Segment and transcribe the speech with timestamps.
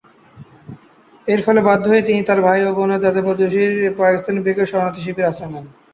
[1.27, 4.57] এর ফলে বাধ্য হয়ে তিনি, তার ভাইবোন ও তার দাদী প্রতিবেশী দেশ পাকিস্তানে নাসির বেগ
[4.69, 5.65] শরণার্থী শিবিরে আশ্রয় নেন।